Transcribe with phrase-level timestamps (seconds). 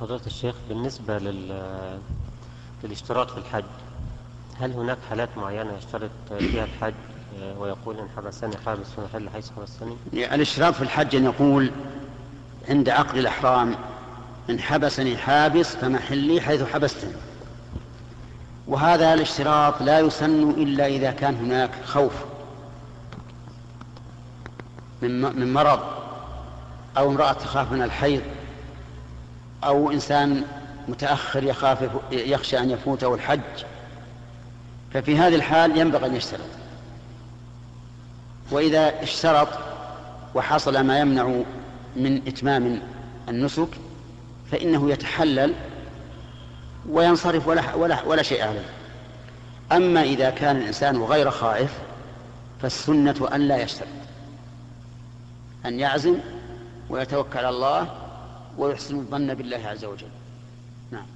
[0.00, 1.62] فضيلة الشيخ بالنسبة لل...
[2.84, 3.64] للاشتراط في الحج
[4.60, 6.94] هل هناك حالات معينة يشترط فيها الحج؟
[7.58, 11.70] ويقول إن حبسني حابس فمحل حيث حبسني؟ الاشتراط في الحج أن يقول
[12.68, 13.74] عند عقد الإحرام
[14.50, 17.12] إن حبسني حابس فمحلي حيث حبستني
[18.66, 22.12] وهذا الاشتراط لا يسن إلا إذا كان هناك خوف
[25.02, 25.80] من مرض
[26.96, 28.22] أو امرأة تخاف من الحيض.
[29.64, 30.44] أو إنسان
[30.88, 33.40] متأخر يخاف يخشى أن يفوته الحج
[34.94, 36.40] ففي هذه الحال ينبغي أن يشترط.
[38.50, 39.48] وإذا اشترط
[40.34, 41.42] وحصل ما يمنع
[41.96, 42.82] من إتمام
[43.28, 43.68] النسك
[44.50, 45.54] فإنه يتحلل
[46.88, 48.64] وينصرف ولا, ولا, ولا شيء عليه.
[49.72, 51.78] أما إذا كان الإنسان غير خائف
[52.62, 53.88] فالسنة أن لا يشترط.
[55.66, 56.14] أن يعزم
[56.90, 58.01] ويتوكل على الله
[58.58, 60.08] ويحسن الظن بالله عز وجل.
[60.90, 61.06] نعم.